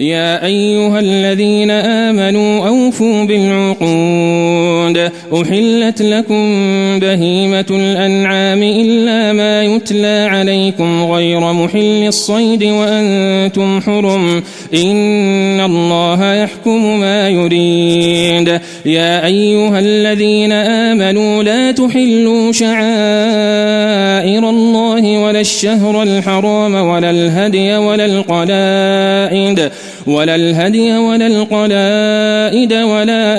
[0.00, 5.10] يا أيها الذين آمنوا أوفوا بالعقود.
[5.42, 6.44] أحلت لكم
[6.98, 14.42] بهيمة الأنعام إلا ما يتلى عليكم غير محل الصيد وأنتم حرم.
[14.74, 18.60] إن الله يحكم ما يريد.
[18.86, 22.80] يا أيها الذين آمنوا لا تحلوا شعائر
[24.50, 29.70] الله ولا الشهر الحرام ولا الهدي ولا القلائد.
[30.06, 33.38] ولا الهدي ولا القلائد ولا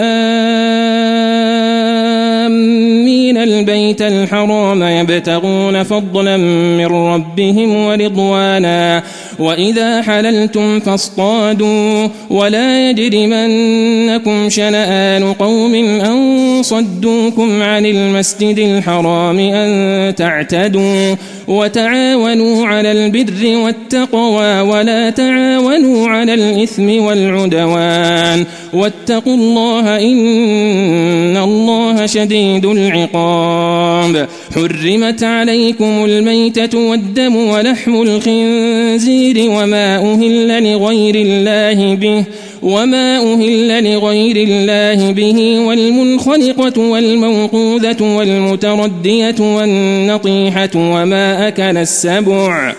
[2.45, 3.37] آمين.
[3.37, 6.37] البيت الحرام يبتغون فضلا
[6.77, 9.03] من ربهم ورضوانا.
[9.41, 21.15] وإذا حللتم فاصطادوا ولا يجرمنكم شنآن قوم أن صدوكم عن المسجد الحرام أن تعتدوا
[21.47, 34.27] وتعاونوا على البر والتقوى ولا تعاونوا على الإثم والعدوان واتقوا الله إن الله شديد العقاب
[34.55, 42.23] حرمت عليكم الميتة والدم ولحم الخنزير وما أهل لغير الله به
[42.61, 52.73] وما أهل لغير الله به والمنخلقة والموقوذة والمتردية والنطيحة وما أكل السبع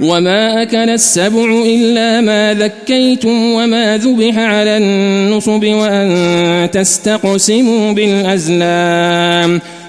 [0.00, 9.60] وما أكل السبع إلا ما ذكيتم وما ذبح على النصب وأن تستقسموا بالأزلام.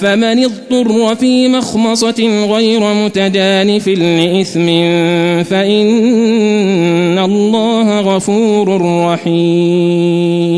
[0.00, 4.66] فمن اضطر في مخمصة غير متجانف لإثم
[5.42, 8.80] فإن الله غفور
[9.12, 10.50] رحيم.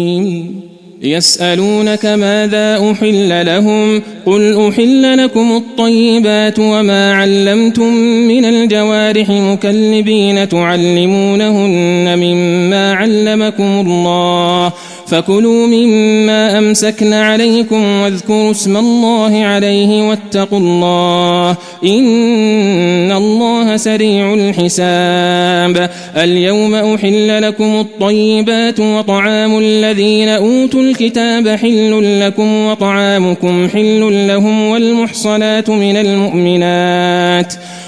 [1.03, 7.95] يسألونك ماذا أحل لهم قل أحل لكم الطيبات وما علمتم
[8.29, 14.73] من الجوارح مكلبين تعلمونهن مما علمكم الله
[15.07, 26.75] فكلوا مما أمسكن عليكم واذكروا اسم الله عليه واتقوا الله إن الله سريع الحساب اليوم
[26.75, 37.55] أحل لكم الطيبات وطعام الذين أوتوا الكتاب حل لكم وطعامكم حل لهم والمحصنات من المؤمنات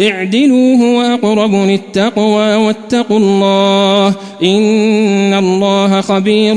[0.00, 6.54] اعدلوا هو أقرب للتقوى واتقوا الله إن الله خبير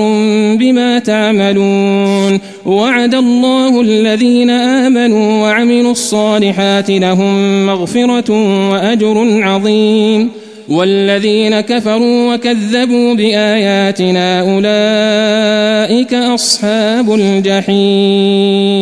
[0.57, 8.31] بما تعملون وعد الله الذين آمنوا وعملوا الصالحات لهم مغفرة
[8.71, 10.29] وأجر عظيم
[10.69, 18.73] والذين كفروا وكذبوا بآياتنا أولئك أصحاب الجحيم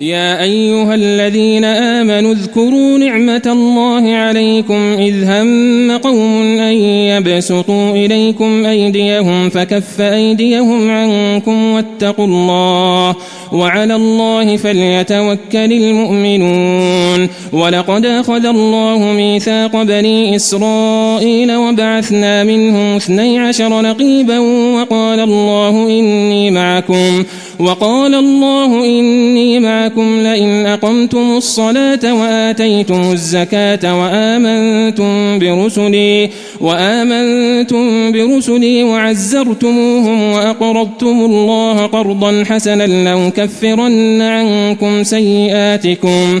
[0.00, 9.50] يا أيها الذين آمنوا اذكروا نعمة الله عليكم إذ هم قوم أن يبسطوا إليكم أيديهم
[9.50, 13.16] فكف أيديهم عنكم واتقوا الله
[13.52, 24.38] وعلى الله فليتوكل المؤمنون ولقد أخذ الله ميثاق بني إسرائيل وبعثنا منهم اثني عشر نقيبا
[24.74, 27.24] وقال الله إني معكم
[27.58, 36.30] وقال الله إني معكم لئن أقمتم الصلاة وآتيتم الزكاة وآمنتم برسلي
[36.60, 46.40] وآمنتم برسلي وعزرتموهم وأقرضتم الله قرضا حسنا لأكفرن عنكم سيئاتكم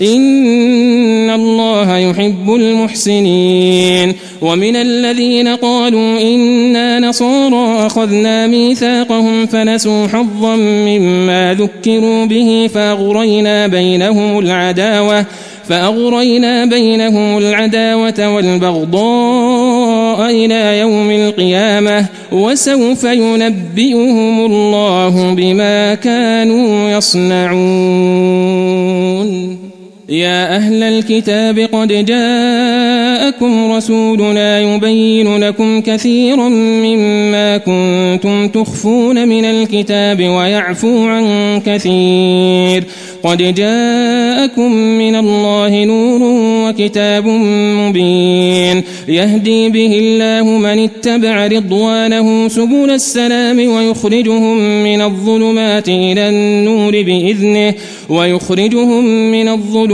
[0.00, 4.14] إن الله يحب المحسنين.
[4.42, 15.26] ومن الذين قالوا إنا نصارى أخذنا ميثاقهم فنسوا حظا مما ذكروا به فأغرينا بينهم العداوة
[15.68, 27.54] فأغرينا بينهم العداوة والبغضاء إلى يوم القيامة وسوف ينبئهم الله بما كانوا يصنعون.
[30.08, 41.06] يا أهل الكتاب قد جاءكم رسولنا يبين لكم كثيرا مما كنتم تخفون من الكتاب ويعفو
[41.06, 42.84] عن كثير.
[43.22, 46.20] قد جاءكم من الله نور
[46.68, 47.26] وكتاب
[47.78, 48.82] مبين.
[49.08, 57.74] يهدي به الله من اتبع رضوانه سبل السلام ويخرجهم من الظلمات إلى النور بإذنه
[58.08, 59.93] ويخرجهم من الظلمات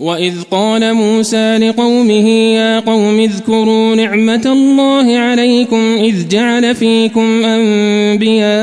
[0.00, 8.58] وإذ قال موسى لقومه يا قوم اذكروا نعمة الله عليكم إذ جعل فيكم أنبياء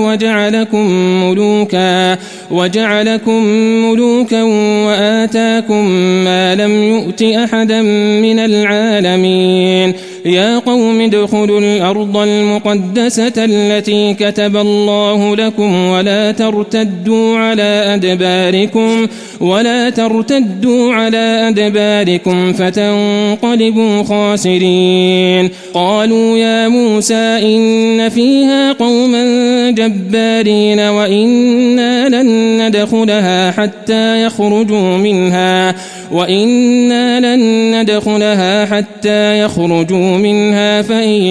[0.00, 0.86] وجعلكم
[1.24, 2.18] ملوكا
[2.54, 3.44] وجعلكم
[3.84, 4.42] ملوكا
[4.86, 5.88] وآتاكم
[6.24, 7.82] ما لم يؤت أحدا
[8.22, 9.94] من العالمين.
[10.24, 19.06] يا قوم ادخلوا الأرض المقدسة التي كتب الله لكم ولا ترتدوا على أدباركم
[19.40, 25.50] ولا ترتدوا على أدباركم فتنقلبوا خاسرين.
[25.74, 29.24] قالوا يا موسى إن فيها قوما
[29.70, 35.74] جبارين وإنا لن ندخلها حتى يخرجوا منها
[36.12, 41.22] وإنا لن ندخلها حتى يخرجوا منها فإن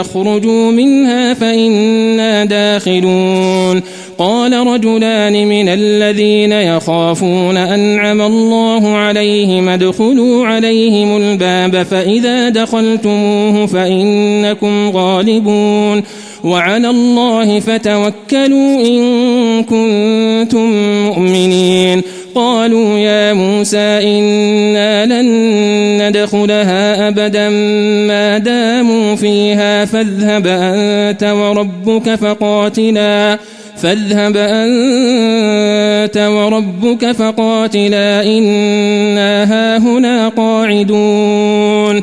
[0.00, 3.82] يخرجوا منها فإنا داخلون.
[4.18, 16.02] قال رجلان من الذين يخافون أنعم الله عليهم ادخلوا عليهم الباب فإذا دخلتموه فإنكم غالبون.
[16.44, 19.02] وعلى الله فتوكلوا إن
[19.62, 20.72] كنتم
[21.06, 22.02] مؤمنين.
[22.34, 25.28] قالوا يا موسى إنا لن
[26.08, 27.48] ندخلها أبدا
[28.08, 33.38] ما داموا فيها فاذهب أنت وربك فقاتلا
[33.82, 42.02] فاذهب أنت وربك فقاتلا إنا هاهنا قاعدون.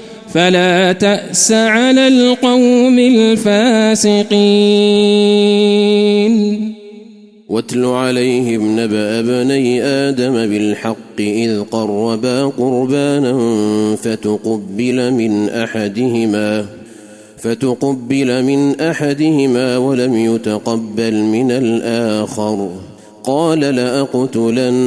[0.33, 4.31] فلا تأس على القوم الفاسقين.
[7.49, 13.33] واتل عليهم نبأ بني آدم بالحق إذ قربا قربانا
[13.95, 16.65] فتقبل من أحدهما
[17.37, 22.69] فتقبل من أحدهما ولم يتقبل من الآخر.
[23.23, 24.81] قال لأقتلنك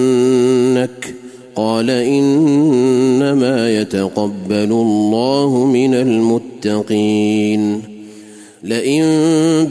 [1.56, 7.82] قال إنما يتقبل الله من المتقين.
[8.64, 9.04] لئن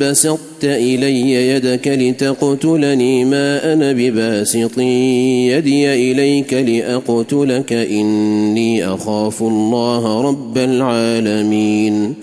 [0.01, 12.13] بسطت إلي يدك لتقتلني ما أنا بباسط يدي إليك لأقتلك إني أخاف الله رب العالمين.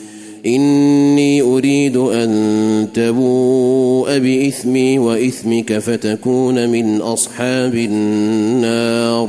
[0.47, 9.29] إني أريد أن تبوء بإثمي وإثمك فتكون من أصحاب النار.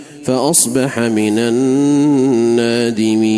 [0.25, 1.39] فأصبح من
[2.59, 3.31] النادمين.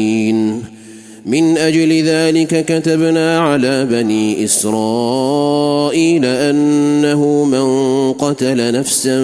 [1.26, 9.20] من أجل ذلك كتبنا على بني إسرائيل أنه من قتل نفسا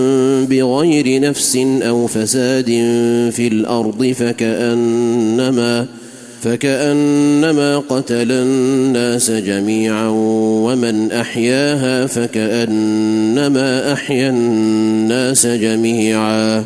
[0.50, 2.66] بغير نفس أو فساد
[3.32, 5.86] في الأرض فكأنما
[6.42, 10.08] فكأنما قتل الناس جميعا
[10.64, 16.66] ومن أحياها فكأنما أحيا الناس جميعا.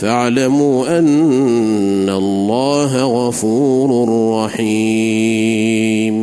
[0.00, 4.08] فاعلموا أن الله غفور
[4.44, 6.18] رحيم.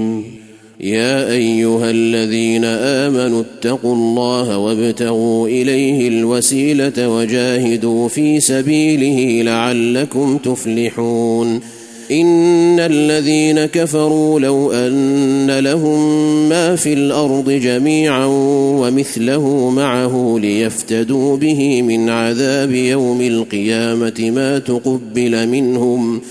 [0.80, 11.60] يا أيها الذين آمنوا اتقوا الله وابتغوا إليه الوسيلة وجاهدوا في سبيله لعلكم تفلحون.
[12.12, 16.00] إن الذين كفروا لو أن لهم
[16.50, 18.26] ما في الأرض جميعا
[18.80, 26.22] ومثله معه ليفتدوا به من عذاب يوم القيامة ما تقبل منهم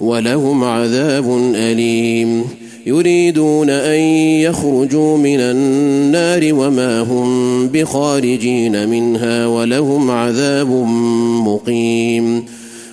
[0.00, 2.44] ولهم عذاب أليم.
[2.86, 4.00] يريدون أن
[4.40, 10.70] يخرجوا من النار وما هم بخارجين منها ولهم عذاب
[11.46, 12.44] مقيم.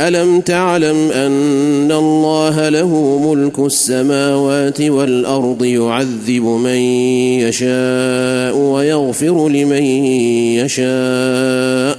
[0.00, 6.78] ألم تعلم أن الله له ملك السماوات والأرض يعذب من
[7.40, 9.82] يشاء ويغفر لمن
[10.64, 11.98] يشاء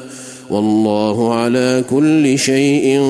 [0.49, 3.01] والله على كل شيء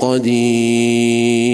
[0.00, 1.50] قدير.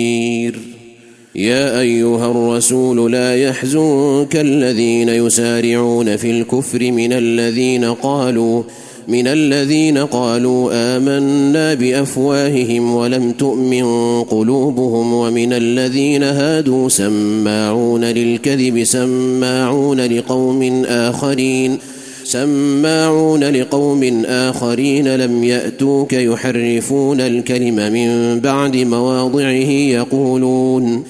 [1.35, 8.63] يا أيها الرسول لا يحزنك الذين يسارعون في الكفر من الذين قالوا
[9.09, 13.85] من الذين قالوا آمنا بأفواههم ولم تؤمن
[14.23, 21.79] قلوبهم ومن الذين هادوا سماعون للكذب سماعون لقوم آخرين
[22.25, 31.03] سماعون لقوم آخرين لم يأتوك يحرفون الكلم من بعد مواضعه يقولون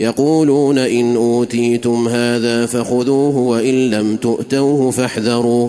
[0.00, 5.68] يقولون إن أوتيتم هذا فخذوه وإن لم تؤتوه فاحذروا.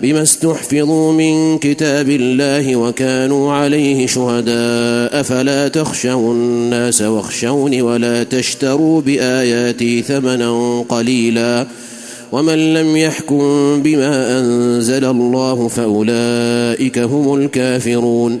[0.00, 10.02] بما استحفظوا من كتاب الله وكانوا عليه شهداء فلا تخشوا الناس واخشوني ولا تشتروا بآياتي
[10.02, 11.66] ثمنا قليلا.
[12.32, 13.42] ومن لم يحكم
[13.82, 18.40] بما أنزل الله فأولئك هم الكافرون.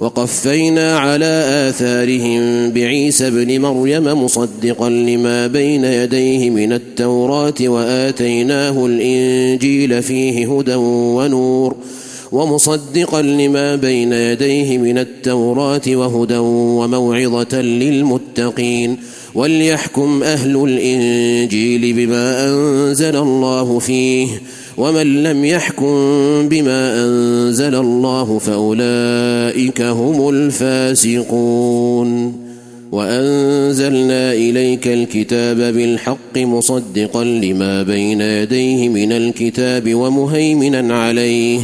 [0.00, 10.56] وقفينا على آثارهم بعيسى ابن مريم مصدقا لما بين يديه من التوراة وآتيناه الإنجيل فيه
[10.56, 11.76] هدى ونور
[12.32, 18.96] ومصدقا لما بين يديه من التوراة وهدى وموعظة للمتقين
[19.34, 24.28] وليحكم أهل الإنجيل بما أنزل الله فيه
[24.76, 25.94] ومن لم يحكم
[26.48, 32.32] بما أنزل الله فأولئك هم الفاسقون.
[32.92, 41.60] وأنزلنا إليك الكتاب بالحق مصدقا لما بين يديه من الكتاب ومهيمنا عليه.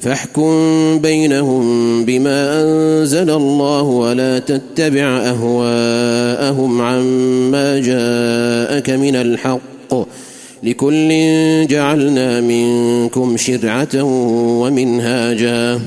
[0.00, 0.52] فاحكم
[0.98, 9.94] بينهم بما أنزل الله ولا تتبع أهواءهم عما جاءك من الحق.
[10.64, 11.08] لكل
[11.66, 14.02] جعلنا منكم شرعة
[14.60, 15.80] ومنهاجا.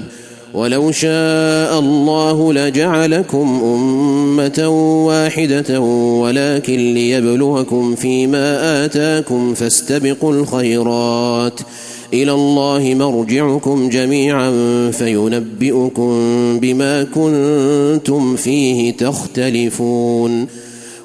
[0.53, 4.69] ولو شاء الله لجعلكم أمة
[5.07, 5.79] واحدة
[6.21, 11.59] ولكن ليبلوكم فيما آتاكم فاستبقوا الخيرات.
[12.13, 14.51] إلى الله مرجعكم جميعا
[14.91, 16.11] فينبئكم
[16.59, 20.47] بما كنتم فيه تختلفون.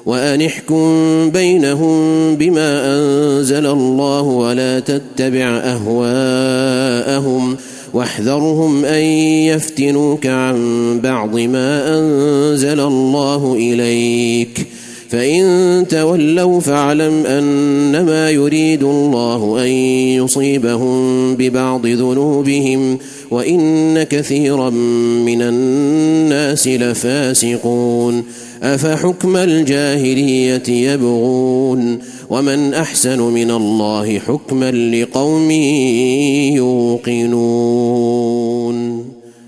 [0.05, 7.57] وان احكم بينهم بما انزل الله ولا تتبع اهواءهم
[7.93, 9.03] واحذرهم ان
[9.47, 14.67] يفتنوك عن بعض ما انزل الله اليك
[15.09, 19.69] فإن تولوا فاعلم أنما يريد الله أن
[20.23, 22.97] يصيبهم ببعض ذنوبهم
[23.31, 24.69] وإن كثيرا
[25.25, 28.23] من الناس لفاسقون
[28.63, 31.99] أفحكم الجاهلية يبغون
[32.29, 35.51] ومن أحسن من الله حكما لقوم
[37.51, 38.73] يوقنون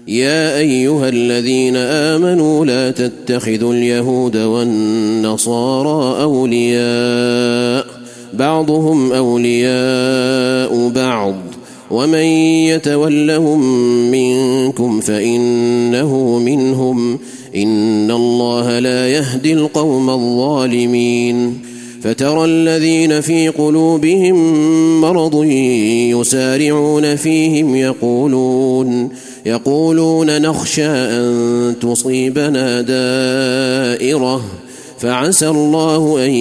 [0.08, 7.86] يا أيها الذين آمنوا لا تتخذوا اليهود والنصارى أولياء
[8.34, 11.36] بعضهم أولياء بعض
[11.92, 12.26] ومن
[12.70, 13.62] يتولهم
[14.12, 17.20] منكم فإنه منهم
[17.56, 21.62] إن الله لا يهدي القوم الظالمين
[22.02, 24.36] فترى الذين في قلوبهم
[25.02, 25.44] مرض
[26.14, 29.10] يسارعون فيهم يقولون
[29.46, 34.42] يقولون نخشى أن تصيبنا دائرة
[35.00, 36.32] فعسى الله أن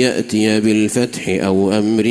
[0.00, 2.08] يأتي بالفتح أو أمر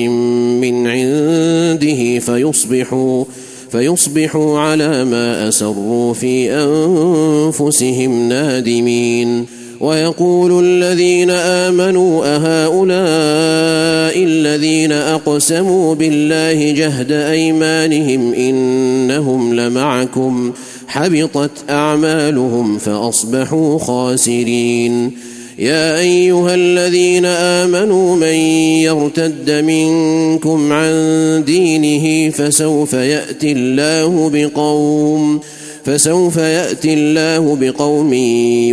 [0.61, 3.25] من عنده فيصبحوا
[3.71, 9.45] فيصبحوا على ما أسروا في أنفسهم نادمين.
[9.79, 20.53] ويقول الذين آمنوا أهؤلاء الذين أقسموا بالله جهد أيمانهم إنهم لمعكم.
[20.87, 25.11] حبطت أعمالهم فأصبحوا خاسرين.
[25.59, 28.35] يا أيها الذين آمنوا من
[28.83, 35.39] يرتد منكم عن دينه فسوف يأتي الله بقوم
[35.85, 38.13] فسوف يأتي الله بقوم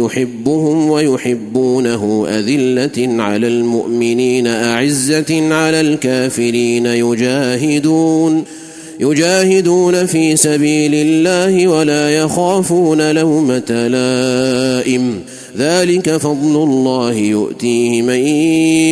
[0.01, 8.45] يحبهم ويحبونه أذلة على المؤمنين أعزة على الكافرين يجاهدون
[9.01, 15.21] يجاهدون في سبيل الله ولا يخافون لومة لائم.
[15.59, 18.27] ذلك فضل الله يؤتيه من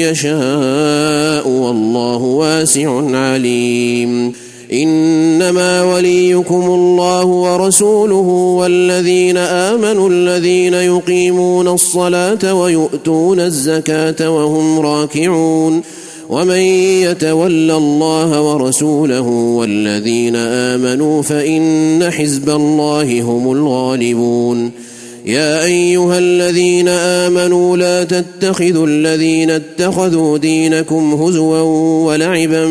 [0.04, 4.32] يشاء والله واسع عليم.
[4.72, 15.82] إنما وليكم الله ورسوله والذين آمنوا الذين يقيمون الصلاة ويؤتون الزكاة وهم راكعون.
[16.28, 16.60] ومن
[17.02, 24.89] يتول الله ورسوله والذين آمنوا فإن حزب الله هم الغالبون.
[25.26, 31.60] يا أيها الذين آمنوا لا تتخذوا الذين اتخذوا دينكم هزوا
[32.06, 32.66] ولعبا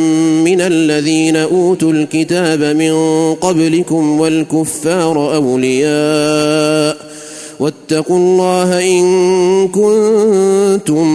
[0.46, 2.94] من الذين أوتوا الكتاب من
[3.34, 6.98] قبلكم والكفار أولياء
[7.60, 11.08] واتقوا الله إن كنتم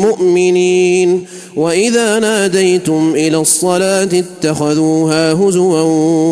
[0.00, 1.24] مؤمنين
[1.56, 5.80] وإذا ناديتم إلى الصلاة اتخذوها هزوا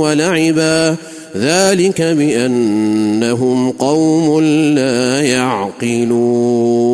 [0.08, 0.96] ولعبا
[1.36, 4.40] ذلك بأنهم قوم
[4.74, 6.90] لا يعقلون.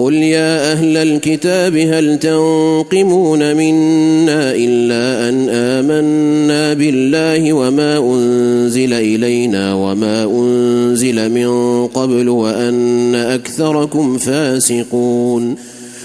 [0.00, 10.24] قل يا أهل الكتاب هل تنقمون منا إلا أن آمنا بالله وما أنزل إلينا وما
[10.24, 15.56] أنزل من قبل وأن أكثركم فاسقون؟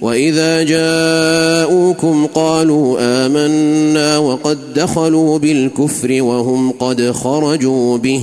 [0.00, 8.22] وإذا جاءوكم قالوا آمنا وقد دخلوا بالكفر وهم قد خرجوا به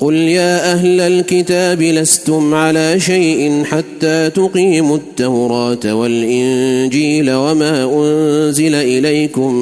[0.00, 9.54] قل يا أهل الكتاب لستم على شيء حتى تقيموا التوراة والإنجيل وما أنزل إليكم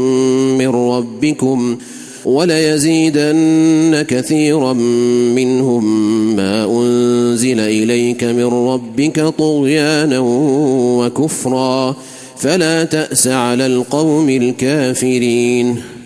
[0.58, 1.78] من ربكم
[2.24, 4.72] وليزيدن كثيرا
[5.32, 5.84] منهم
[6.36, 10.18] ما أنزل إليك من ربك طغيانا
[10.98, 11.96] وكفرا
[12.36, 15.93] فلا تأس على القوم الكافرين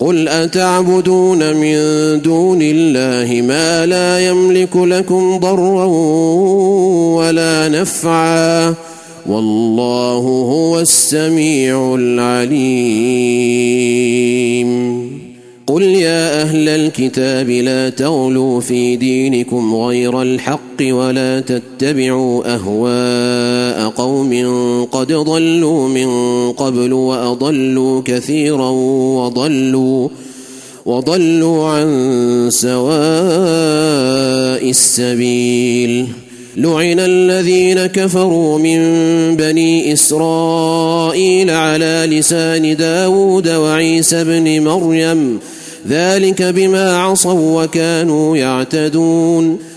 [0.00, 1.76] قل اتعبدون من
[2.22, 5.84] دون الله ما لا يملك لكم ضرا
[7.16, 8.74] ولا نفعا
[9.26, 10.18] والله
[10.52, 13.50] هو السميع العليم
[15.66, 24.32] قل يا أهل الكتاب لا تغلوا في دينكم غير الحق ولا تتبعوا أهواء قوم
[24.92, 26.08] قد ضلوا من
[26.52, 28.70] قبل وأضلوا كثيرا
[29.20, 30.08] وضلوا
[30.86, 32.80] وضلوا عن سواء
[34.70, 36.06] السبيل.
[36.56, 38.80] لعن الذين كفروا من
[39.36, 45.38] بني إسرائيل على لسان داود وعيسى بن مريم.
[45.88, 49.69] ذلك بما عصوا وكانوا يعتدون.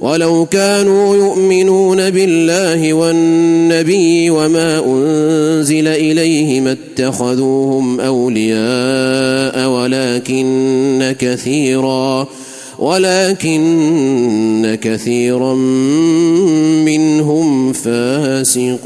[0.00, 12.26] ولو كانوا يؤمنون بالله والنبي وما أنزل إليه ما اتخذوهم أولياء ولكن كثيرا
[12.78, 15.54] ولكن كثيرا
[16.84, 18.80] منهم فاسقون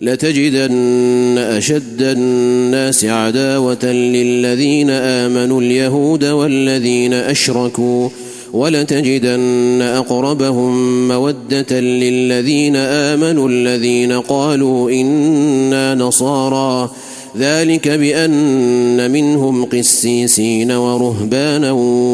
[0.00, 8.08] لتجدن أشد الناس عداوة للذين آمنوا اليهود والذين أشركوا
[8.52, 16.90] ولتجدن أقربهم مودة للذين آمنوا الذين قالوا إنا نصارى.
[17.38, 21.72] ذلك بأن منهم قسيسين ورهبانا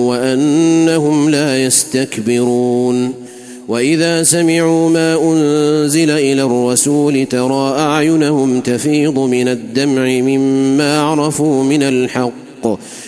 [0.08, 3.12] وأنهم لا يستكبرون.
[3.68, 12.34] وإذا سمعوا ما أنزل إلى الرسول ترى أعينهم تفيض من الدمع مما عرفوا من الحق.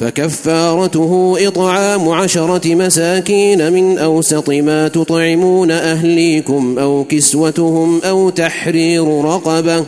[0.00, 9.84] فكفارته إطعام عشرة مساكين من أوسط ما تطعمون أهليكم أو كسوتهم أو تحرير رقبة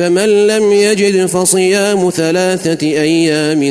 [0.00, 3.62] فمن لم يجد فصيام ثلاثة أيام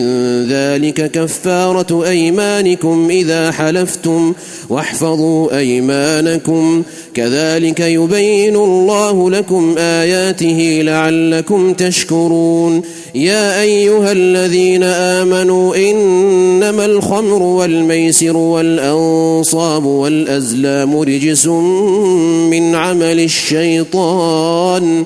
[0.50, 4.34] ذلك كفارة أيمانكم إذا حلفتم
[4.70, 6.84] واحفظوا أيمانكم.
[7.14, 12.82] كذلك يبين الله لكم آياته لعلكم تشكرون.
[13.16, 25.06] يا أيها الذين آمنوا إنما الخمر والميسر والأنصاب والأزلام رجس من عمل الشيطان.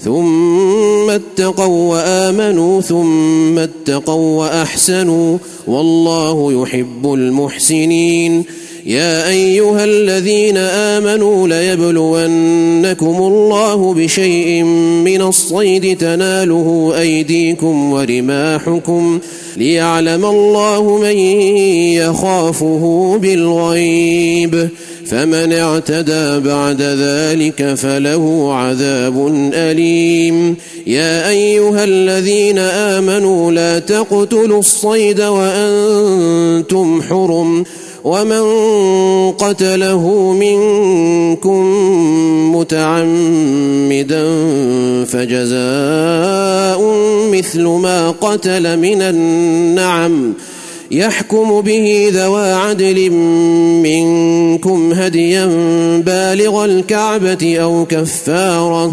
[0.00, 8.44] ثم اتقوا وآمنوا ثم اتقوا وأحسنوا والله يحب المحسنين
[8.86, 14.62] يا أيها الذين آمنوا ليبلونكم الله بشيء
[15.04, 19.20] من الصيد تناله أيديكم ورماحكم
[19.56, 21.18] ليعلم الله من
[21.98, 24.68] يخافه بالغيب
[25.06, 37.02] فمن اعتدى بعد ذلك فله عذاب أليم يا أيها الذين آمنوا لا تقتلوا الصيد وأنتم
[37.02, 37.64] حرم
[38.06, 38.42] ومن
[39.32, 41.62] قتله منكم
[42.56, 44.24] متعمدا
[45.04, 46.80] فجزاء
[47.32, 50.32] مثل ما قتل من النعم
[50.90, 53.10] يحكم به ذوى عدل
[53.82, 55.46] منكم هديا
[56.06, 58.92] بالغ الكعبه أو كفاره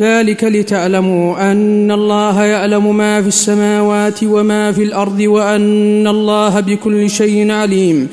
[0.00, 7.50] ذلك لتعلموا أن الله يعلم ما في السماوات وما في الأرض وأن الله بكل شيء
[7.50, 8.08] عليم.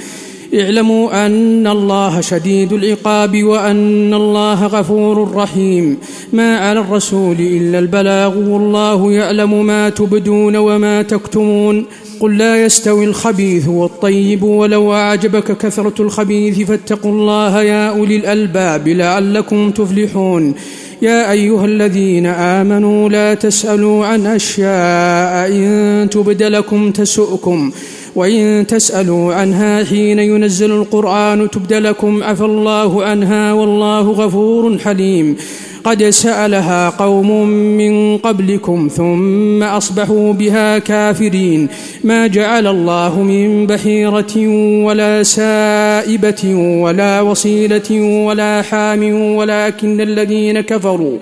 [0.55, 5.97] اعلموا أن الله شديد العقاب وأن الله غفور رحيم.
[6.33, 11.85] ما على الرسول إلا البلاغ والله يعلم ما تبدون وما تكتمون.
[12.19, 19.71] قل لا يستوي الخبيث والطيب ولو أعجبك كثرة الخبيث فاتقوا الله يا أولي الألباب لعلكم
[19.71, 20.53] تفلحون.
[21.01, 27.71] يا أيها الذين آمنوا لا تسألوا عن أشياء إن تبد لكم تسؤكم.
[28.15, 35.35] وإن تسألوا عنها حين ينزل القرآن تبد لكم عفى الله عنها والله غفور حليم.
[35.83, 41.67] قد سألها قوم من قبلكم ثم أصبحوا بها كافرين.
[42.03, 44.47] ما جعل الله من بحيرة
[44.85, 51.17] ولا سائبة ولا وصيلة ولا حام ولكن الذين كفروا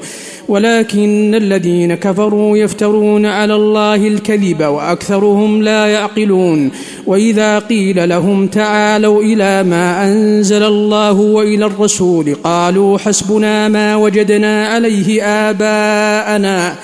[0.48, 6.72] ولكن الذين كفروا يفترون على الله الكذب وأكثرهم لا يعقلون.
[7.06, 15.24] وإذا قيل لهم تعالوا إلى ما أنزل الله وإلى الرسول قالوا حسبنا ما وجدنا عليه
[15.24, 16.76] آباءنا.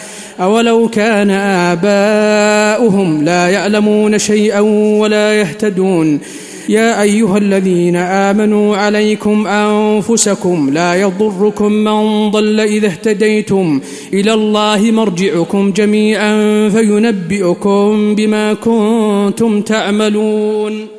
[0.42, 4.60] أولو كان آباؤهم لا يعلمون شيئا
[5.00, 6.20] ولا يهتدون.
[6.70, 13.82] يا أيها الذين آمنوا عليكم أنفسكم لا يضركم من ضل إذا اهتديتم
[14.14, 20.99] إلى الله مرجعكم جميعا فينبئكم بما كنتم تعملون.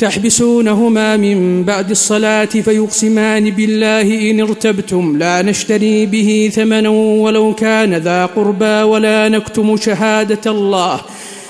[0.00, 8.26] تحبسونهما من بعد الصلاة فيقسمان بالله إن ارتبتم لا نشتري به ثمنا ولو كان ذا
[8.26, 11.00] قربى ولا نكتم شهادة الله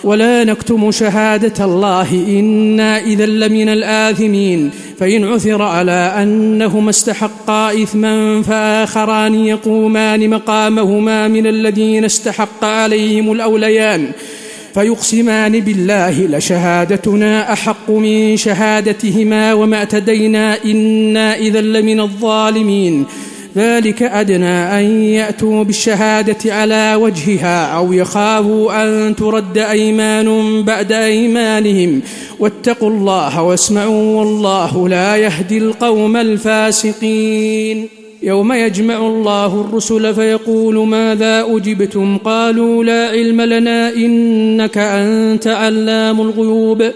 [0.04, 2.12] ولا نكتم شهادة الله.
[2.12, 4.70] إنا إذا لمن الآثمين.
[4.98, 14.12] فإن عثر على أنهما استحقا إثما فآخران يقومان مقامهما من الذين استحق عليهم الأوليان.
[14.74, 23.06] فيقسمان بالله لشهادتنا أحق من شهادتهما وما اعتدينا إنا إذا لمن الظالمين.
[23.56, 32.02] ذلك أدنى أن يأتوا بالشهادة على وجهها أو يخافوا أن ترد أيمان بعد أيمانهم.
[32.38, 37.99] واتقوا الله واسمعوا والله لا يهدي القوم الفاسقين.
[38.22, 46.90] يوم يجمع الله الرسل فيقول ماذا أجبتم؟ قالوا لا علم لنا إنك أنت علام الغيوب.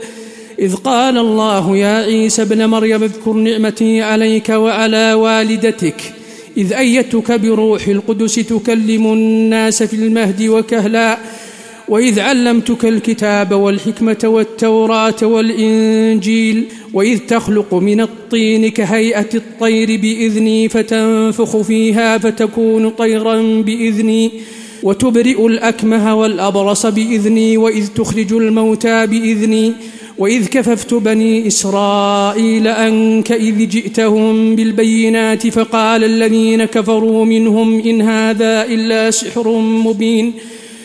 [0.59, 6.13] إذ قال الله يا عيسى ابن مريم اذكر نعمتي عليك وعلى والدتك.
[6.57, 11.19] إذ أيتك بروح القدس تكلم الناس في المهد وكهلا.
[11.89, 22.19] وإذ علمتك الكتاب والحكمة والتوراة والإنجيل وإذ تخلق من الطين كهيئة الطير بإذني فتنفخ فيها
[22.19, 24.31] فتكون طيرا بإذني
[24.83, 29.73] وتبرئ الأكمه والأبرص بإذني وإذ تخرج الموتى بإذني
[30.19, 39.11] وإذ كففت بني إسرائيل أنك إذ جئتهم بالبينات فقال الذين كفروا منهم إن هذا إلا
[39.11, 40.33] سحر مبين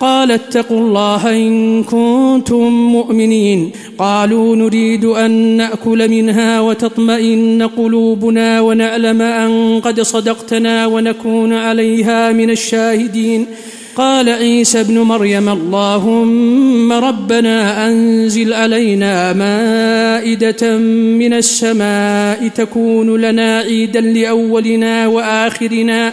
[0.00, 3.72] قال اتقوا الله إن كنتم مؤمنين.
[3.98, 13.46] قالوا نريد أن نأكل منها وتطمئن قلوبنا ونعلم أن قد صدقتنا ونكون عليها من الشاهدين.
[13.96, 20.76] قال عيسى ابن مريم اللهم ربنا أنزل علينا مائدة
[21.18, 26.12] من السماء تكون لنا عيدا لأولنا وآخرنا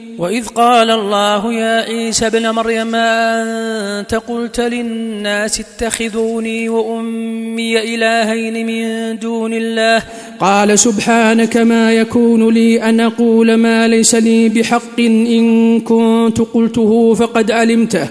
[0.21, 9.53] وإذ قال الله يا عيسى ابن مريم أنت قلت للناس اتخذوني وأمي إلهين من دون
[9.53, 10.03] الله؟
[10.39, 17.51] قال سبحانك ما يكون لي أن أقول ما ليس لي بحق إن كنت قلته فقد
[17.51, 18.07] علمته.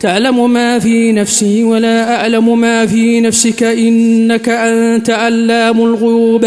[0.00, 6.46] تعلم ما في نفسي ولا أعلم ما في نفسك إنك أنت علام الغيوب.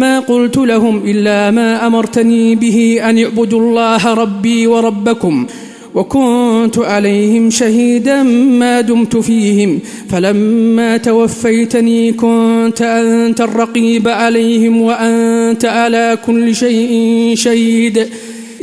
[0.00, 5.46] ما قلت لهم إلا ما أمرتني به أن اعبدوا الله ربي وربكم
[5.94, 9.78] وكنت عليهم شهيدا ما دمت فيهم
[10.08, 18.06] فلما توفيتني كنت أنت الرقيب عليهم وأنت على كل شيء شهيد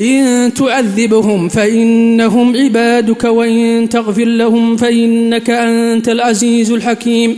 [0.01, 7.37] إن تعذبهم فإنهم عبادك وإن تغفر لهم فإنك أنت العزيز الحكيم